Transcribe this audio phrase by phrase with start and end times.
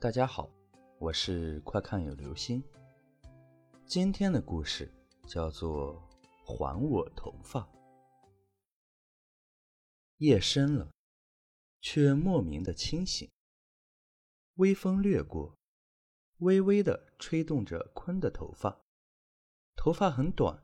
[0.00, 0.50] 大家好，
[0.98, 2.64] 我是快看有流星。
[3.84, 4.90] 今天的故事
[5.26, 5.94] 叫做
[6.46, 7.60] 《还我头发》。
[10.16, 10.90] 夜深了，
[11.82, 13.28] 却莫名的清醒。
[14.54, 15.54] 微风掠过，
[16.38, 18.80] 微微的吹动着坤的头发。
[19.76, 20.62] 头发很短，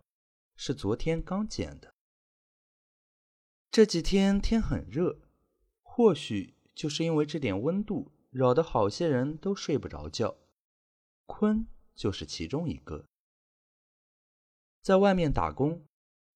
[0.57, 1.93] 是昨天刚剪的。
[3.71, 5.21] 这几天天很热，
[5.83, 8.11] 或许就是因为这点温度。
[8.37, 10.37] 扰得好些人都睡不着觉，
[11.25, 13.07] 坤就是其中一个。
[14.83, 15.87] 在外面打工，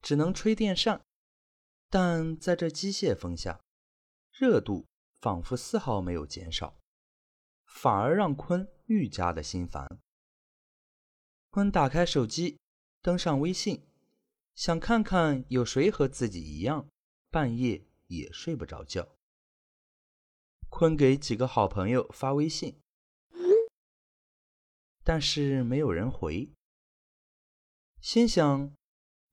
[0.01, 1.03] 只能吹电扇，
[1.91, 3.61] 但在这机械风下，
[4.33, 4.87] 热度
[5.21, 6.81] 仿佛丝毫没有减少，
[7.67, 9.87] 反而让坤愈加的心烦。
[11.51, 12.59] 坤打开手机，
[13.03, 13.87] 登上微信，
[14.55, 16.89] 想看看有谁和自己一样，
[17.29, 19.07] 半夜也睡不着觉。
[20.71, 22.81] 坤给几个好朋友发微信，
[25.05, 26.49] 但是没有人回。
[28.01, 28.73] 心想，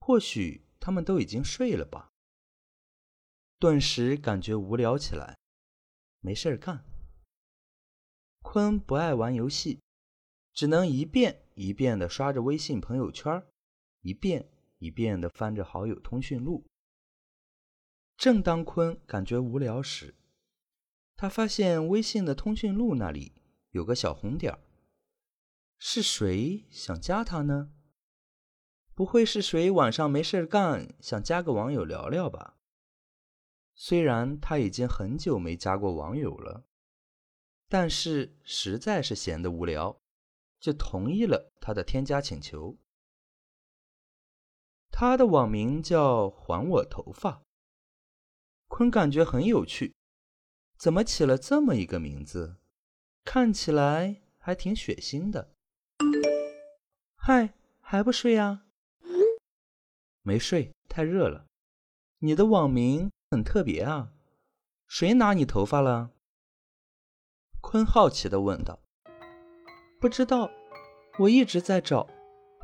[0.00, 2.10] 或许他们都已经睡了吧。
[3.58, 5.38] 顿时感觉无聊起来，
[6.20, 6.84] 没事儿干。
[8.42, 9.80] 坤不爱玩游戏，
[10.52, 13.42] 只能一遍一遍的刷着微信朋友圈，
[14.02, 16.66] 一遍一遍的翻着好友通讯录。
[18.16, 20.14] 正当坤感觉无聊时，
[21.20, 23.32] 他发现微信的通讯录那里
[23.70, 24.60] 有个小红点儿，
[25.76, 27.72] 是谁想加他呢？
[28.94, 32.54] 不会是谁晚上没事干想加个网友聊聊吧？
[33.74, 36.64] 虽然他已经很久没加过网友了，
[37.68, 40.00] 但是实在是闲得无聊，
[40.60, 42.78] 就同意了他的添加请求。
[44.92, 47.42] 他的网名叫“还我头发”，
[48.68, 49.96] 坤感觉很有趣。
[50.78, 52.54] 怎么起了这么一个名字？
[53.24, 55.50] 看起来还挺血腥的。
[57.16, 58.62] 嗨，还不睡呀？
[60.22, 61.46] 没睡，太热了。
[62.20, 64.12] 你的网名很特别啊，
[64.86, 66.10] 谁拿你头发了？
[67.60, 68.78] 坤好奇的问道。
[70.00, 70.48] 不知道，
[71.18, 72.08] 我一直在找，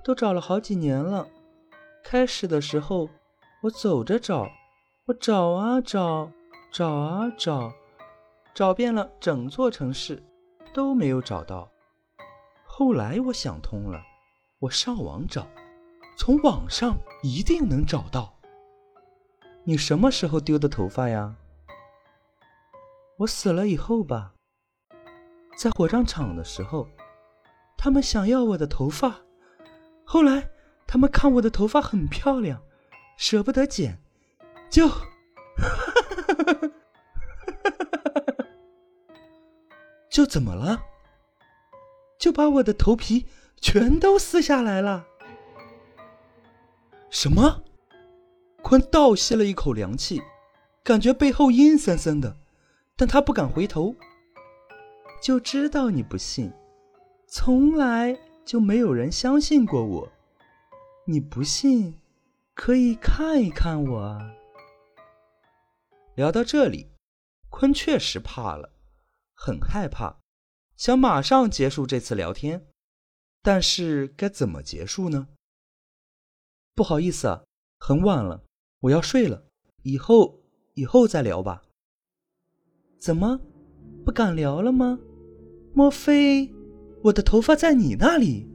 [0.05, 1.29] 都找了好几年了。
[2.05, 3.11] 开始的时候，
[3.63, 4.49] 我走着找，
[5.07, 6.31] 我找啊找，
[6.71, 7.75] 找啊找。
[8.55, 10.23] 找遍了整座城市，
[10.73, 11.69] 都没有找到。
[12.65, 14.01] 后来我想通了，
[14.61, 15.45] 我上网找，
[16.17, 18.39] 从网上一定能找到。
[19.65, 21.35] 你什么时候丢的头发呀？
[23.19, 24.35] 我死了以后吧，
[25.59, 26.87] 在火葬场的时候，
[27.77, 29.17] 他们想要我的头发，
[30.05, 30.49] 后来
[30.87, 32.63] 他们看我的头发很漂亮，
[33.17, 34.01] 舍不得剪，
[34.71, 34.89] 就。
[40.15, 40.81] 就怎么了？
[42.21, 43.27] 就把我的头皮
[43.61, 45.09] 全都撕下来了。
[47.11, 47.65] 什么？
[48.63, 50.23] 坤倒吸了一口凉气，
[50.85, 52.37] 感觉背后阴森森的，
[52.95, 53.97] 但他不敢回头。
[55.21, 56.53] 就知道你不信，
[57.27, 60.13] 从来就没有人相信过我。
[61.07, 61.99] 你不信，
[62.55, 64.21] 可以看一看我。
[66.15, 66.93] 聊到这里，
[67.51, 68.71] 坤确实怕了。
[69.47, 70.21] 很害怕，
[70.75, 72.65] 想马上结束这次聊天，
[73.43, 75.29] 但是该怎么结束呢？
[76.75, 77.45] 不好意思啊，
[77.79, 78.43] 很晚了，
[78.81, 79.45] 我要睡了，
[79.83, 80.41] 以后
[80.73, 81.65] 以后再聊吧。
[82.99, 83.39] 怎么，
[84.03, 84.99] 不敢聊了吗？
[85.75, 86.51] 莫非
[87.03, 88.49] 我的头发在你那里？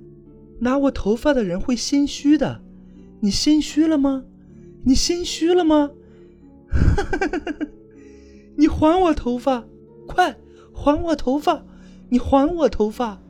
[0.61, 2.63] 拿我头发的人会心虚的，
[3.21, 4.25] 你心虚了吗？
[4.83, 5.91] 你心虚了吗？
[8.57, 9.67] 你还我头发，
[10.07, 10.35] 快！
[10.79, 11.61] 还我头发！
[12.07, 13.21] 你还我头发！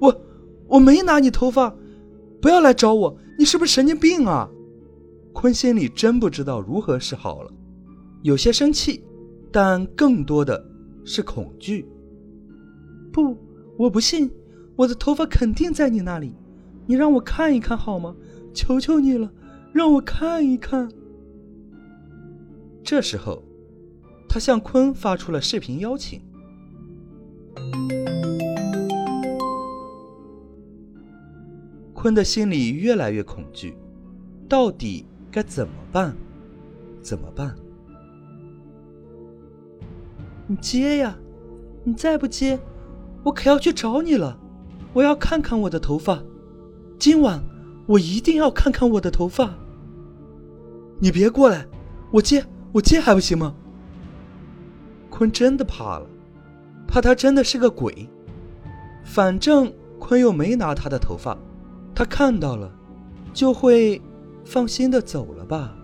[0.00, 0.20] 我
[0.66, 1.72] 我没拿你头发，
[2.42, 3.16] 不要来找我！
[3.38, 4.50] 你是不是神经病啊？
[5.32, 7.52] 坤心里真不知道如何是好了，
[8.22, 9.04] 有些生气，
[9.52, 10.66] 但更多的
[11.04, 11.88] 是恐惧。
[13.12, 13.36] 不，
[13.76, 14.28] 我不信，
[14.74, 16.34] 我的头发肯定在你那里，
[16.86, 18.16] 你让我看一看好吗？
[18.52, 19.30] 求求你了，
[19.72, 20.90] 让我看一看。
[22.82, 23.40] 这时候。
[24.32, 26.22] 他向坤发出了视频邀请，
[31.92, 33.76] 坤的心里越来越恐惧，
[34.48, 36.14] 到底该怎么办？
[37.02, 37.56] 怎么办？
[40.46, 41.18] 你接呀！
[41.82, 42.56] 你再不接，
[43.24, 44.38] 我可要去找你了！
[44.92, 46.22] 我要看看我的头发，
[47.00, 47.42] 今晚
[47.84, 49.52] 我一定要看看我的头发。
[51.00, 51.66] 你别过来，
[52.12, 53.56] 我接，我接还不行吗？
[55.20, 56.06] 坤真的怕了，
[56.88, 58.08] 怕他真的是个鬼。
[59.04, 61.36] 反正坤又没拿他的头发，
[61.94, 62.72] 他看到了，
[63.34, 64.00] 就会
[64.46, 65.76] 放心的走了吧。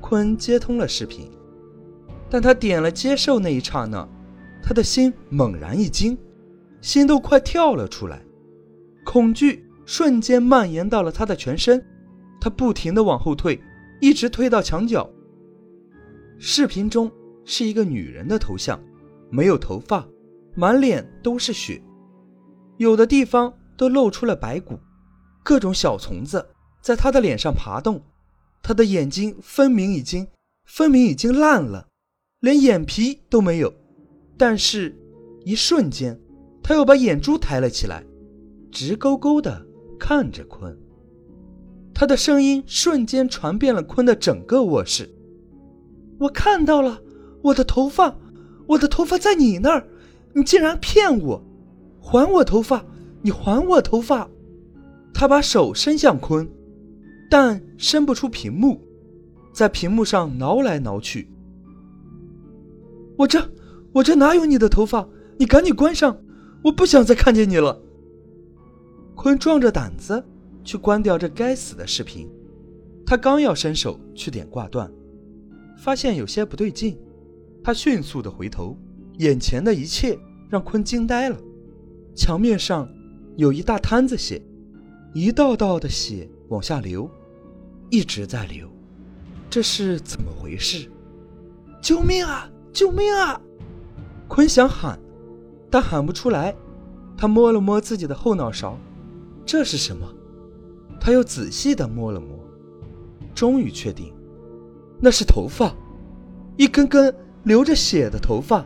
[0.00, 1.28] 坤接通了视频，
[2.30, 4.06] 但他点了接受那一刹那，
[4.62, 6.16] 他的心猛然一惊，
[6.80, 8.22] 心都快跳了出来，
[9.04, 11.84] 恐惧瞬间蔓延到了他的全身，
[12.40, 13.60] 他不停的往后退，
[14.00, 15.10] 一直退到墙角。
[16.42, 17.12] 视频中
[17.44, 18.82] 是一个女人的头像，
[19.28, 20.08] 没有头发，
[20.54, 21.82] 满脸都是血，
[22.78, 24.78] 有的地方都露出了白骨，
[25.44, 26.46] 各种小虫子
[26.80, 28.02] 在她的脸上爬动。
[28.62, 30.26] 他的眼睛分明已经，
[30.64, 31.88] 分明已经烂了，
[32.40, 33.70] 连眼皮都没有。
[34.38, 34.98] 但是，
[35.44, 36.18] 一瞬间，
[36.62, 38.02] 他又把眼珠抬了起来，
[38.72, 39.66] 直勾勾的
[39.98, 40.74] 看着坤。
[41.92, 45.10] 他的声音瞬间传遍了坤的整个卧室
[46.20, 47.02] ：“我看到了，
[47.42, 48.14] 我的头发，
[48.66, 49.88] 我的头发在你那儿，
[50.34, 51.42] 你竟然骗我！
[52.00, 52.84] 还我头发，
[53.22, 54.28] 你还我头发！”
[55.12, 56.48] 他把手伸向坤。
[57.30, 58.80] 但伸不出屏幕，
[59.52, 61.30] 在屏幕上挠来挠去。
[63.16, 63.40] 我这，
[63.92, 65.08] 我这哪有你的头发？
[65.38, 66.20] 你赶紧关上，
[66.64, 67.80] 我不想再看见你了。
[69.14, 70.24] 坤壮着胆子
[70.64, 72.28] 去关掉这该死的视频，
[73.06, 74.90] 他刚要伸手去点挂断，
[75.82, 76.98] 发现有些不对劲，
[77.64, 78.76] 他迅速的回头，
[79.16, 80.18] 眼前的一切
[80.50, 81.38] 让坤惊呆了。
[82.14, 82.86] 墙面上
[83.36, 84.42] 有一大滩子血，
[85.14, 87.10] 一道道的血往下流。
[87.88, 88.68] 一直在流，
[89.48, 90.88] 这是怎么回事？
[91.80, 92.48] 救命啊！
[92.72, 93.40] 救命啊！
[94.28, 94.96] 坤想喊，
[95.70, 96.54] 但喊不出来。
[97.16, 98.78] 他摸了摸自己的后脑勺，
[99.44, 100.06] 这是什么？
[101.00, 102.38] 他又仔细的摸了摸，
[103.34, 104.12] 终于确定，
[105.00, 105.74] 那是头发，
[106.56, 107.14] 一根根
[107.44, 108.64] 流着血的头发，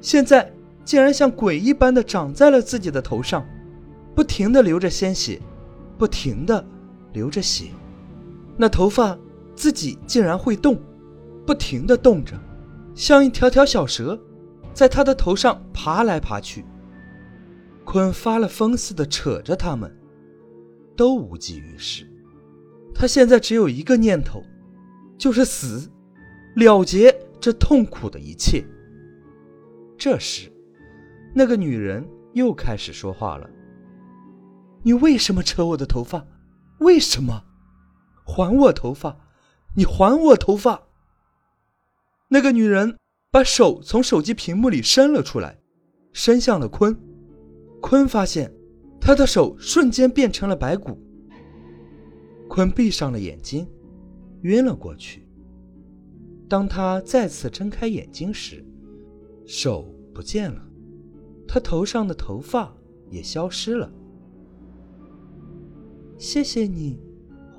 [0.00, 0.52] 现在
[0.84, 3.44] 竟然像鬼一般的长在了自己的头上，
[4.14, 5.40] 不停的流着鲜血，
[5.98, 6.64] 不停的
[7.12, 7.66] 流着血。
[8.56, 9.18] 那头发
[9.54, 10.80] 自己竟然会动，
[11.44, 12.38] 不停的动着，
[12.94, 14.18] 像一条条小蛇，
[14.72, 16.64] 在他的头上爬来爬去。
[17.84, 19.94] 坤发了疯似的扯着他们，
[20.96, 22.06] 都无济于事。
[22.94, 24.42] 他现在只有一个念头，
[25.18, 25.90] 就是死，
[26.54, 28.64] 了结这痛苦的一切。
[29.98, 30.52] 这时，
[31.34, 33.48] 那个女人又开始说话了
[34.84, 36.26] ：“你为什么扯我的头发？
[36.78, 37.44] 为什么？”
[38.28, 39.16] 还我头发！
[39.76, 40.88] 你还我头发！
[42.28, 42.98] 那个女人
[43.30, 45.60] 把手从手机屏幕里伸了出来，
[46.12, 46.98] 伸向了坤。
[47.80, 48.52] 坤发现，
[49.00, 50.98] 她的手瞬间变成了白骨。
[52.48, 53.68] 坤闭上了眼睛，
[54.46, 55.26] 晕了过去。
[56.48, 58.64] 当他再次睁开眼睛时，
[59.44, 60.62] 手不见了，
[61.46, 62.72] 他头上的头发
[63.10, 63.92] 也消失了。
[66.16, 67.00] 谢谢你。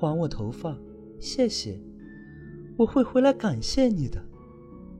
[0.00, 0.78] 还我头发，
[1.18, 1.76] 谢谢，
[2.76, 4.24] 我会回来感谢你的，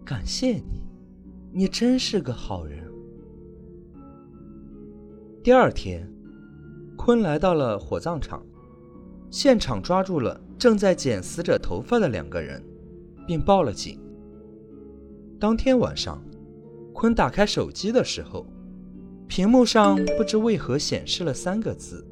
[0.04, 0.82] 感谢你，
[1.52, 2.84] 你真是个好人。
[5.40, 6.12] 第二天，
[6.96, 8.44] 坤来到了火葬场，
[9.30, 12.62] 现场抓住了正在剪死者头发的两个人，
[13.26, 14.00] 并报了警。
[15.38, 16.20] 当天晚上，
[16.92, 18.44] 坤打开手机的时候，
[19.28, 22.04] 屏幕上不知为何显示了三个字：“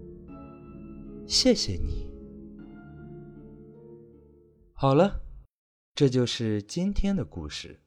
[1.26, 2.06] 谢谢你。”
[4.72, 5.22] 好了，
[5.94, 7.80] 这就是今天的故事。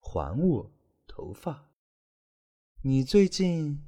[0.00, 0.72] 还我
[1.06, 1.70] 头发！
[2.82, 3.82] 你最近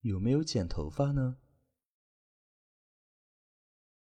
[0.00, 1.36] 有没有剪头发呢？